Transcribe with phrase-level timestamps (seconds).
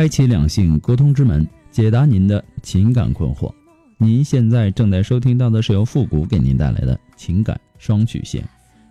[0.00, 3.52] 开启两性沟通之门，解答您的情感困惑。
[3.98, 8.42] 您现在正在收听到的是由复古给您带来的情感双曲线，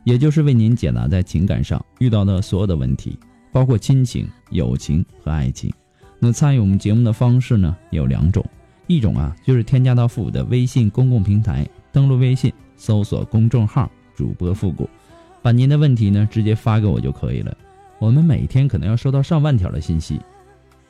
[0.03, 3.17] 也就是为您解答在情感上遇到的所有的问题，
[3.51, 5.73] 包括亲情、友情和爱情。
[6.19, 8.45] 那参与我们节目的方式呢有两种，
[8.85, 14.87] 一种啊就是添加到复古的微信公共平台，登录微信搜索公众号主播复古，
[15.41, 17.57] 把您的问题呢直接发给我就可以了。
[17.97, 20.21] 我们每天可能要收到上万条的信息。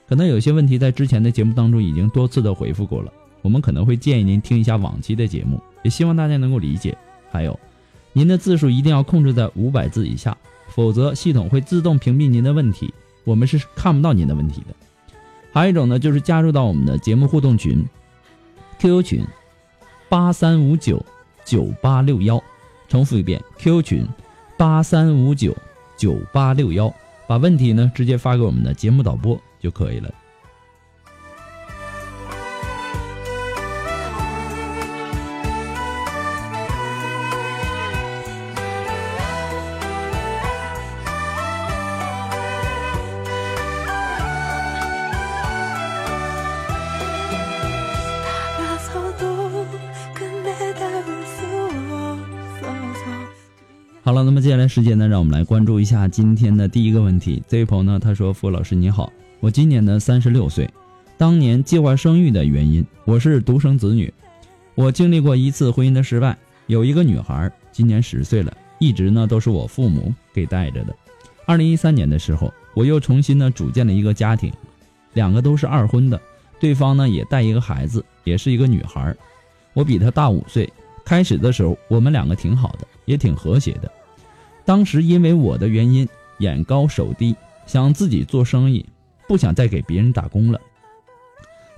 [0.09, 6.97] 可能有些问题在之前的节目当中已经多次的回复过了，我们可能会建议您听一下往期的节目，也希望大家能够理解。
[7.31, 7.57] 还有，
[8.11, 10.35] 您的字数一定要控制在五百字以下，
[10.69, 12.91] 否则系统会自动屏蔽您的问题，
[13.23, 14.75] 我们是看不到您的问题的。
[15.53, 17.85] 还有一种呢，就是加入到我们的节目互动群
[18.79, 19.23] ，QQ 群
[20.09, 21.05] 八三五九
[21.45, 22.43] 九八六幺，
[22.87, 24.07] 重复一遍，QQ 群
[24.57, 25.55] 八三五九
[25.95, 26.91] 九八六幺，
[27.27, 29.39] 把问题呢直接发给我们的节目导播。
[29.59, 30.09] 就可以了。
[54.01, 57.43] 好了，那么接下来时间呢，让我们来关注一下今天的第一个问题。
[57.47, 60.69] 这位朋友呢，他说：“付老师你好。”我今年呢三十六岁，
[61.17, 64.13] 当年计划生育的原因，我是独生子女，
[64.75, 66.37] 我经历过一次婚姻的失败，
[66.67, 70.93] 有一个女孩，今年十岁了，一直呢都是我父母给带着的。
[71.45, 74.51] 二零一三年的时候，我又重新呢组建了一个家庭，
[75.13, 76.19] 两个都是二婚的，
[76.59, 79.15] 对方呢也带一个孩子，也是一个女孩，
[79.73, 80.69] 我比她大五岁。
[81.05, 83.89] 开始的时候，我们两个挺好的，也挺和谐的。
[84.65, 86.05] 当时因为我的原因，
[86.39, 87.33] 眼高手低，
[87.65, 88.85] 想自己做生意。
[89.29, 90.59] 不想再给别人打工了，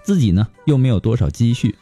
[0.03, 1.75] 自己呢又没有多少积蓄，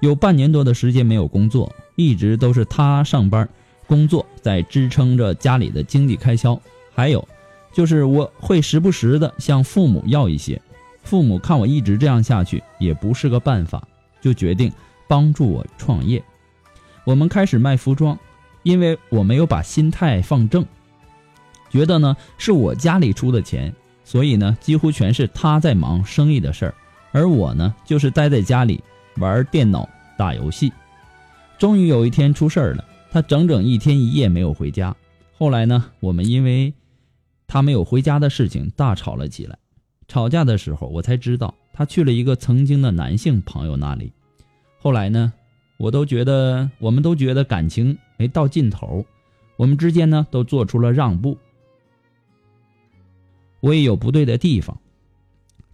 [0.00, 3.46] 有半年多的时间没有工作，一直都是他上班
[3.86, 6.58] 工作在支撑着家里的经济开销。
[6.94, 7.28] 还有，
[7.70, 10.58] 就是我会时不时的向父母要一些，
[11.02, 13.86] 父母看我一直这样下去也不是个办法，
[14.22, 14.72] 就决定
[15.06, 16.24] 帮助我创业。
[17.04, 18.18] 我们开始卖服装，
[18.62, 20.64] 因为我没有把心态放正，
[21.68, 23.74] 觉得呢是我家里出的钱。
[24.08, 26.74] 所以呢，几乎全是他在忙生意的事儿，
[27.12, 28.82] 而我呢，就是待在家里
[29.18, 29.86] 玩电脑、
[30.16, 30.72] 打游戏。
[31.58, 34.96] 终于有一天出事儿了，他整整一天一夜没有回家。
[35.36, 36.72] 后来呢，我们因为
[37.46, 39.58] 他没有回家的事情大吵了起来。
[40.06, 44.10] 吵架的时候，我才知道他去了一个曾经的男性朋友那里。
[44.80, 45.30] 后来呢，
[45.76, 49.04] 我都觉得，我们都觉得感情没到尽头，
[49.58, 51.36] 我们之间呢，都做出了让步。
[53.60, 54.80] 我也有不对的地方，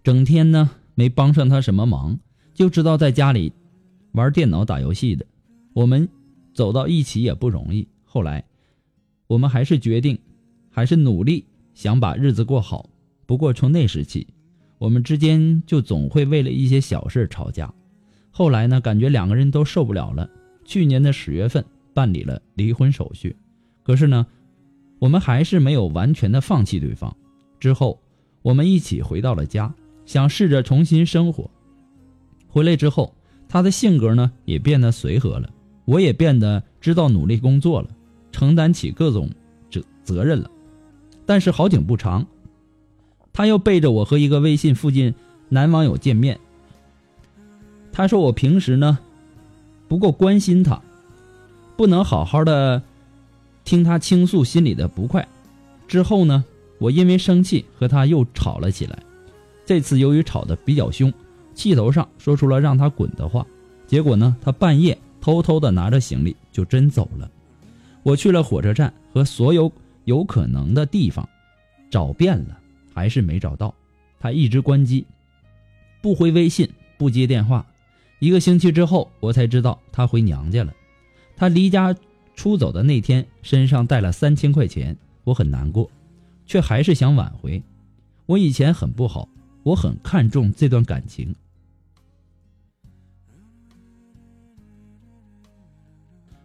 [0.03, 2.19] 整天呢没帮上他什么忙，
[2.53, 3.53] 就知道在家里
[4.13, 5.25] 玩电脑打游戏的。
[5.73, 6.07] 我们
[6.53, 7.87] 走到一起也不容易。
[8.03, 8.43] 后来，
[9.27, 10.17] 我们还是决定，
[10.69, 12.89] 还是努力想把日子过好。
[13.25, 14.25] 不过从那时起，
[14.77, 17.73] 我们之间就总会为了一些小事吵架。
[18.31, 20.29] 后来呢，感觉两个人都受不了了。
[20.63, 21.63] 去年的十月份
[21.93, 23.35] 办理了离婚手续，
[23.83, 24.25] 可是呢，
[24.97, 27.15] 我们还是没有完全的放弃对方。
[27.65, 27.99] 之后，
[28.43, 29.73] 我们一起回到了家，
[30.05, 31.49] 想试着重新生活。
[32.47, 33.15] 回来之后，
[33.49, 35.49] 他的性格呢也变得随和了，
[35.85, 37.89] 我也变得知道努力工作了，
[38.31, 39.31] 承担起各种
[39.71, 40.51] 责责任了。
[41.25, 42.27] 但是好景不长，
[43.33, 45.15] 他又背着我和一个微信附近
[45.49, 46.39] 男网友见面。
[47.91, 48.99] 他说我平时呢
[49.87, 50.79] 不够关心他，
[51.75, 52.83] 不能好好的
[53.63, 55.27] 听他倾诉心里的不快。
[55.87, 56.45] 之后呢？
[56.77, 58.97] 我因为生气和他又吵了起来，
[59.65, 61.11] 这次由于吵得比较凶，
[61.53, 63.45] 气头上说出了让他滚的话，
[63.87, 67.29] 结果呢，他半夜偷偷的拿着行李就真走了。
[68.03, 69.71] 我去了火车站和所有
[70.03, 71.27] 有可能的地方，
[71.89, 72.59] 找遍了，
[72.93, 73.73] 还是没找到。
[74.19, 75.05] 他一直关机，
[76.01, 77.65] 不回微信，不接电话。
[78.19, 80.73] 一个星期之后，我才知道他回娘家了。
[81.35, 81.95] 他离家
[82.35, 85.89] 出走的那天身上带了三千块钱，我很难过，
[86.45, 87.61] 却还是想挽回。
[88.25, 89.29] 我以前很不好，
[89.63, 91.35] 我很看重这段感情。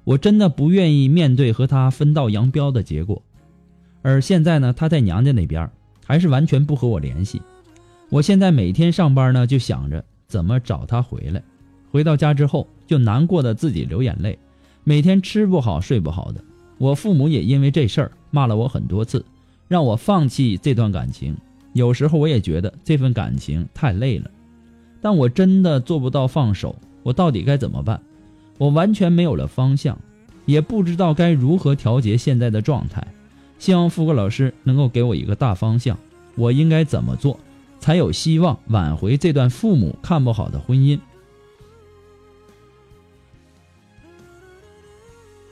[0.04, 3.22] 我真的不愿意面对和他分道扬镳的结果，
[4.02, 5.70] 而现在呢，他在娘家那边
[6.04, 7.40] 还是完全不和我联系。
[8.08, 11.40] 我现在每天上班呢，就想着怎么找他回来。
[11.92, 14.38] 回到家之后，就难过的自己流眼泪，
[14.82, 16.42] 每天吃不好睡不好的。
[16.78, 19.24] 我父母也因为这事儿骂了我很多次，
[19.70, 21.36] 让我放弃这段感情。
[21.74, 24.28] 有时候我也觉得这份感情太累了，
[25.00, 26.74] 但我真的做不到放手。
[27.04, 28.02] 我到底该怎么办？
[28.58, 29.96] 我完全没有了方向，
[30.44, 33.06] 也不知道该如何调节现在的状态。
[33.60, 35.96] 希望富贵老师能够给我一个大方向，
[36.34, 37.38] 我应该怎么做，
[37.78, 40.98] 才有希望挽回这段父母看不好的婚姻？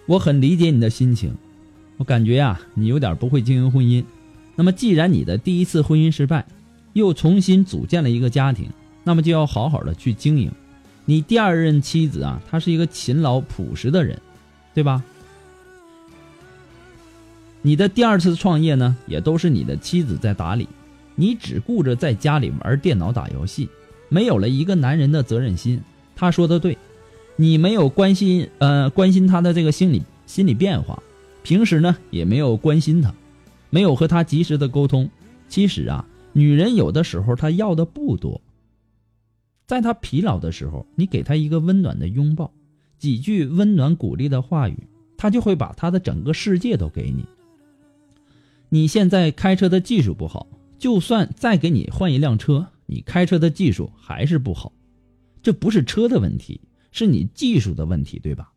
[0.06, 1.32] 我很理解你的心情，
[1.98, 4.02] 我感觉呀，你有点不会经营婚姻。
[4.56, 6.46] 那么，既然你的第一次婚姻失败，
[6.94, 8.70] 又重新组建了一个家庭，
[9.04, 10.50] 那么就要好好的去经营。
[11.04, 14.20] 你第二任妻子啊，她是一个勤劳朴实的人，
[14.74, 15.02] 对吧？
[17.62, 20.68] 你的第二次创业呢，也都是你的妻子在打理，
[21.16, 23.68] 你只顾着在家里玩电脑打游戏，
[24.08, 25.80] 没有了一个男人的责任心。
[26.14, 26.78] 他说的对，
[27.36, 31.02] 你没有关心呃关心他的这个心理心理变化，
[31.48, 33.14] 平时呢也没有关心他，
[33.70, 35.08] 没有和他及时的沟通。
[35.48, 38.42] 其实啊，女人有的时候她要的不多。
[39.66, 42.52] 在她疲劳的时候，你给她一个温暖的拥抱，
[42.98, 44.76] 几句温暖鼓励的话语，
[45.16, 47.24] 她就会把她的整个世界都给你。
[48.68, 50.46] 你现在开车的技术不好，
[50.78, 54.70] 就算再给你换一辆车，你开车的技术还是不好。
[55.42, 56.60] 这不是车的问题，
[56.92, 58.52] 是你技术的问题，对吧？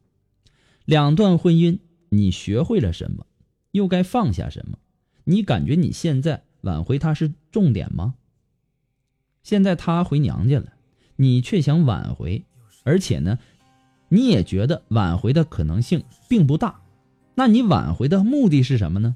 [0.84, 1.80] 两段婚姻，
[2.14, 3.26] 你学会了什么？
[3.72, 4.78] 又该放下什么？
[5.24, 8.16] 你感觉你现在挽回他是重点吗？
[9.44, 10.74] 现在他回娘家了。
[11.16, 12.44] 你却想挽回，
[12.84, 13.40] 而且呢，
[14.10, 16.82] 你也觉得挽回的可能性并不大，
[17.36, 19.16] 那你挽回的目的是什么呢？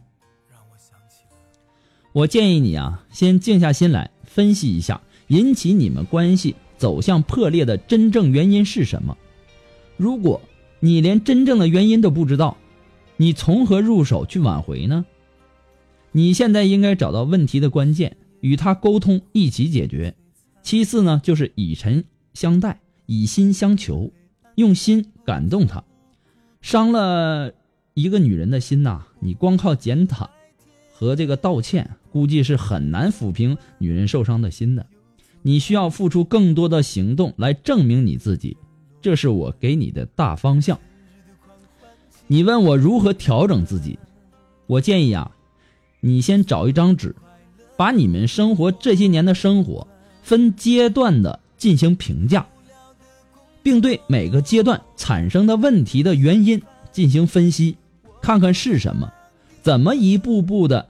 [2.13, 9.17] 我建议你啊，先静下心来分析一下，引起你们关系走向破裂的真正原因是什么。
[9.97, 10.41] 如果
[10.79, 12.55] 你连真正的原因都不知道，
[13.17, 15.05] 你从何入手去挽回呢？
[16.11, 20.15] 你现在应该找到问题的关键，与他沟通，一起解决。
[20.61, 22.03] 其次呢，就是以诚
[22.33, 24.11] 相待，以心相求，
[24.55, 25.83] 用心感动他。
[26.61, 27.53] 伤了
[27.93, 30.29] 一个女人的心呐，你光靠检讨
[30.91, 34.85] 和这个道歉，估计是很难抚平女人受伤的心的。
[35.41, 38.57] 你需要付出更多的行动来证明你自己，
[39.01, 40.79] 这是我给你的大方向。
[42.27, 43.99] 你问我如何调整自己，
[44.67, 45.31] 我建议啊，
[45.99, 47.15] 你先找一张纸，
[47.77, 49.87] 把你们生活这些年的生活。
[50.23, 52.47] 分阶段的进行评价，
[53.61, 57.77] 并对每个阶段产生的问题的原因进行分析，
[58.23, 59.13] 看看是什么，
[59.61, 60.87] 怎么一步步的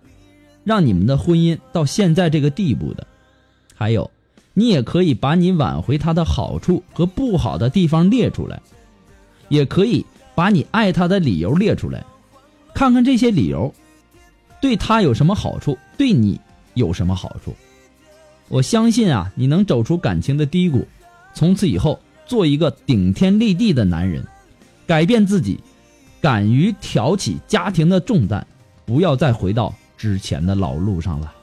[0.64, 3.06] 让你们的婚姻到现在这个地步的。
[3.74, 4.10] 还有，
[4.54, 8.62] 你也可以把你挽回他的好处和不好的地方列出来，
[9.50, 10.06] 也可以
[10.36, 12.04] 把你爱他的理由列出来，
[12.74, 13.74] 看看这些理由
[14.62, 16.40] 对他有什么好处，对你
[16.74, 17.56] 有什么好处。
[18.50, 20.86] 我相信啊，你能走出感情的低谷，
[21.34, 24.24] 从此以后做一个顶天立地的男人，
[24.86, 25.60] 改变自己，
[26.22, 28.46] 敢于挑起家庭的重担，
[28.86, 31.34] 不要再回到之前的老路上了。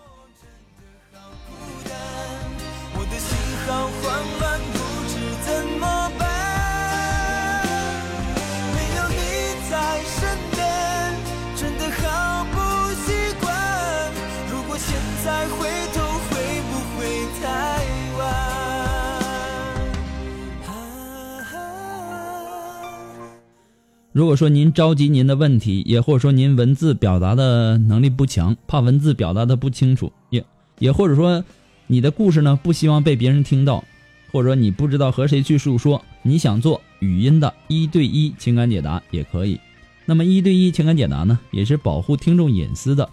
[24.12, 30.45] 如果说您着急您的问题，也或者说您文字表达的能力不强，怕文字表达的不清楚，也
[30.78, 31.42] 也或者说
[31.87, 33.83] 你的故事呢不希望被别人听到，
[34.31, 39.59] 或者你不知道和谁去诉说，你想做语音的一对一情感解答也可以。
[40.04, 43.09] 那么一对一情感解答呢，也是保护听众隐私的。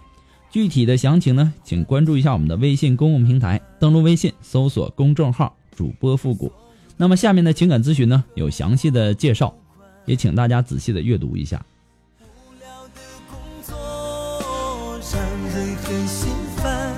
[0.50, 6.52] 具体的详情呢，请关注一下我们的微信公共平台，登录微信搜索公众号主播复古。
[6.98, 9.54] 那么下面的情感咨询呢，有详细的介绍。
[10.10, 11.64] 也请大家仔细的阅读一下。
[12.20, 12.26] 无
[12.58, 13.00] 聊的
[13.30, 16.92] 工作让人很心烦。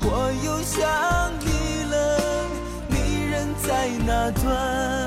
[0.00, 2.48] 我又想了
[2.88, 2.96] 你
[3.30, 5.06] 人在哪端。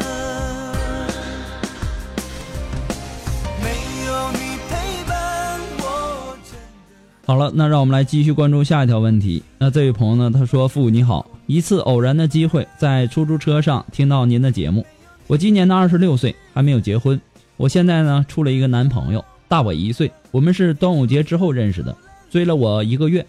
[3.62, 3.68] 没
[4.06, 4.38] 有你
[4.70, 6.38] 陪伴我。
[7.26, 9.44] 好了，那让我们来继续关注下一条问题。
[9.58, 14.86] 那这位朋友呢，他说，父，你好，一次偶然的机会，在出租车上听到您的节目。
[15.28, 17.20] 我今年呢二十六岁，还没有结婚。
[17.56, 20.12] 我现在呢处了一个男朋友，大我一岁。
[20.32, 21.96] 我们是端午节之后认识的，
[22.30, 23.26] 追了我一个月。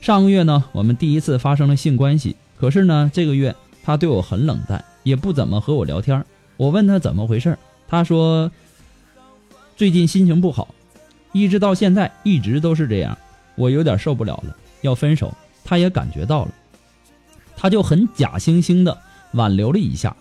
[0.00, 2.36] 上个月呢，我们第一次发生了性关系。
[2.58, 6.24] 可是呢，这个月他对我很冷淡，也不怎么和我聊天。
[6.56, 7.56] 我问他怎么回事，
[7.88, 8.50] 他说
[9.76, 10.74] 最近心情不好，
[11.32, 13.16] 一直到现在一直都是这样。”
[13.56, 15.34] 我有点受不了了，要分手。
[15.64, 16.52] 他也感觉到了，
[17.56, 18.96] 他就很假惺惺的
[19.32, 20.16] 挽留了一下。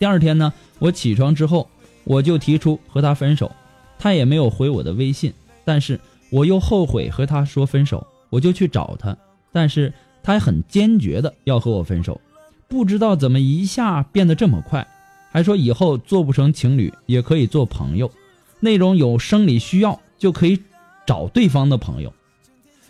[0.00, 1.68] 第二天呢，我起床之后，
[2.04, 3.52] 我就提出和他分手，
[3.98, 5.34] 他也没有回我的微信。
[5.62, 9.14] 但是我又后悔和他说分手，我就去找他，
[9.52, 9.92] 但是
[10.22, 12.18] 他很坚决的要和我分手。
[12.66, 14.88] 不知道怎么一下变得这么快，
[15.30, 18.10] 还说以后做不成情侣也可以做朋友，
[18.58, 20.58] 那种有生理需要就可以
[21.04, 22.10] 找对方的朋友。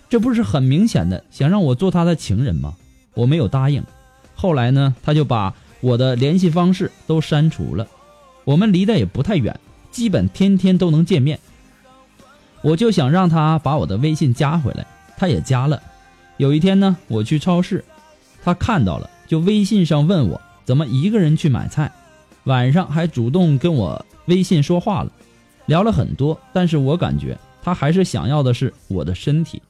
[0.08, 2.76] 这不是很明显的想让我做他的情人吗？
[3.14, 3.82] 我没有答应。
[4.36, 7.86] 后来呢，他就把我的联系方式都删除了。
[8.44, 9.58] 我们离得也不太远，
[9.90, 11.38] 基本天天都能见面。
[12.62, 15.80] 我就想让他把我的微信加回来，他也加了。
[16.36, 17.84] 有一天呢，我去超市，
[18.42, 21.90] 他看到了，就微信上问我怎么一个人去买菜。
[22.44, 25.12] 晚上还主动跟我微信说话了，
[25.66, 26.38] 聊了很多。
[26.52, 29.62] 但是我感觉他还是想要的是我的身体。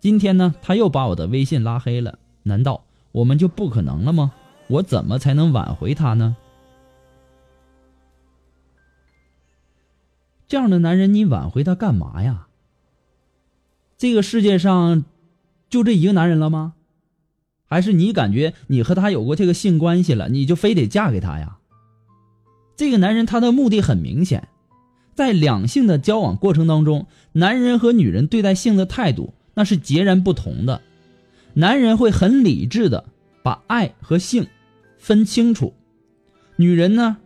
[0.00, 2.18] 今天呢，他又把我的微信拉黑了。
[2.42, 2.82] 难道
[3.12, 4.32] 我们就不可能了吗？
[4.68, 6.36] 我怎么才能挽回他呢？
[10.48, 12.46] 这样的男人，你挽回他干嘛呀？
[13.96, 15.04] 这个世界上
[15.68, 16.74] 就这一个男人了吗？
[17.68, 21.58] 还是你感觉你和他有过这个性关系了，你就非得嫁给他呀？
[22.76, 24.48] 这个男人他的目的很明显，
[25.14, 29.34] 在两性的交往过程当中，男人和女人对待性的态度。
[29.54, 30.82] 那是截然不同的，
[31.54, 33.06] 男人会很理智的
[33.42, 34.46] 把爱和性
[35.06, 35.72] 分清楚，
[36.56, 37.18] 女人呢，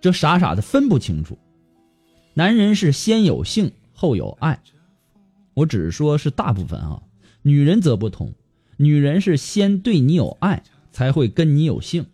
[0.00, 1.36] 则傻傻的分不清楚。
[2.34, 4.62] 男人是先有性后有爱，
[5.54, 7.02] 我只是说是大部分啊，
[7.42, 8.32] 女人则不同，
[8.76, 10.62] 女人是先对你有爱，
[10.92, 12.06] 才会跟你有性，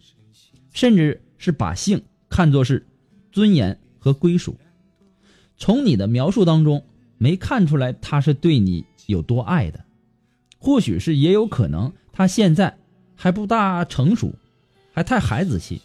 [0.72, 2.86] 甚至是把性看作是
[3.32, 4.56] 尊严和归属。
[5.58, 6.82] 从你的描述当中。
[7.16, 9.84] 没看出来他是对你有多爱的，
[10.58, 12.76] 或许是也有可能他现在
[13.16, 14.34] 还不大成熟，
[14.92, 15.80] 还太孩子气，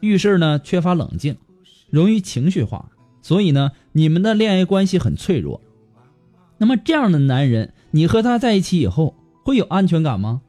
[0.00, 1.36] 遇事呢缺乏冷静，
[1.90, 2.90] 容易情绪化，
[3.22, 5.60] 所以呢你们的恋爱关系很脆弱。
[6.58, 9.14] 那么这样的男人，你和他在一起以后
[9.44, 10.42] 会有安全感吗？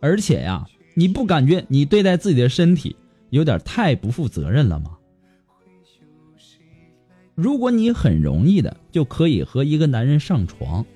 [0.00, 2.96] 而且呀，你不感觉你对待自己的身体
[3.30, 4.98] 有点太不负责任了吗？
[7.34, 10.86] 如果你很容易的就可以和一个男人上床，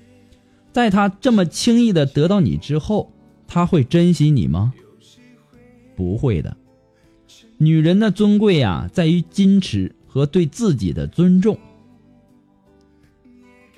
[0.79, 3.11] 在他这么轻易的得到你之后，
[3.49, 4.73] 他会珍惜你吗？
[5.93, 6.55] 不会的。
[7.57, 11.59] 女人的尊贵呀，在于矜持和对自己的尊重。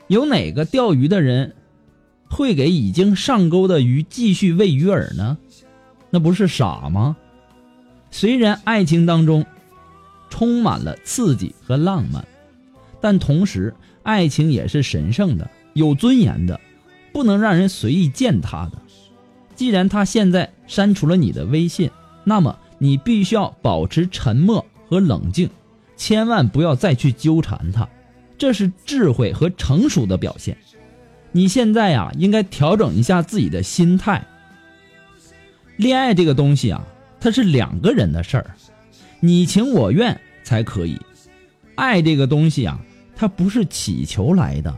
[0.10, 1.56] 有哪个钓鱼的人
[2.30, 5.40] 会给已经上钩的鱼继续喂鱼饵呢？
[6.12, 7.18] 那不是傻吗？
[8.12, 9.44] 虽然爱情当中
[10.30, 12.24] 充满了刺激和浪漫。
[13.02, 16.62] 但同时，爱情也是神圣的、有尊严的，
[17.12, 18.78] 不能让人随意践踏的。
[19.56, 21.90] 既然他现在删除了你的微信，
[22.24, 25.50] 那么你必须要保持沉默和冷静，
[25.96, 27.88] 千万不要再去纠缠他，
[28.38, 30.58] 这是智慧和成熟的表现。
[31.32, 34.26] 你现在呀，应该调整一下自己的心态。
[35.78, 36.86] 恋爱这个东西啊，
[37.20, 38.56] 它是两个人的事儿，
[39.20, 41.00] 你情我愿才可以。
[41.76, 42.80] 爱这个东西啊。
[43.14, 44.76] 它不是乞求来的，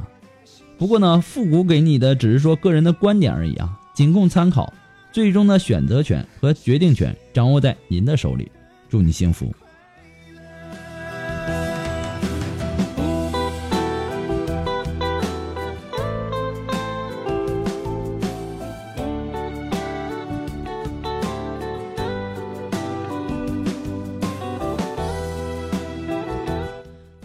[0.77, 4.73] 不过呢，复古给你的只是说个人的观点而已啊，仅供参考，
[5.11, 8.51] 最终的选择权和决定权掌握在您的手里，
[8.89, 9.53] 祝你幸福。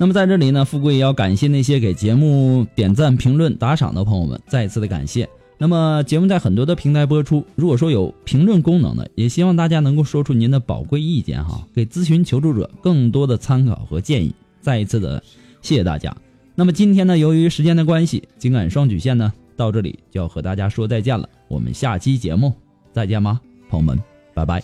[0.00, 5.28] 那么在这里呢，富贵也要感谢那些给节目点赞、评论、打赏的朋友们，再一次的感谢。
[5.59, 14.33] 那么节目在很多的平台播出，如果说有评论功能的，也希望大家能够说出您的宝贵意见哈，给咨询求助者更多的参考和建议。
[14.61, 15.21] 再一次的
[15.62, 16.17] 谢谢大家。
[16.55, 21.28] 那么今天呢，由于时间的关系，情感双曲线呢到这里就要和大家说再见了。
[21.49, 22.52] 我们下期节目
[22.93, 24.00] 再见吧，朋友们，
[24.33, 24.62] 拜拜。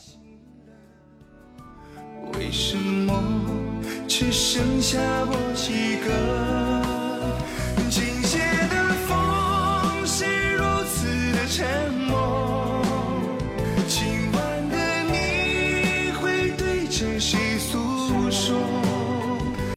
[2.34, 2.83] 为什？
[4.16, 5.36] 只剩下我
[5.72, 6.43] 一个。